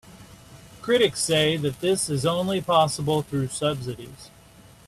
Critics 0.81 1.19
say 1.19 1.57
that 1.57 1.79
this 1.79 2.09
is 2.09 2.25
only 2.25 2.59
possible 2.59 3.21
through 3.21 3.49
subsidies. 3.49 4.31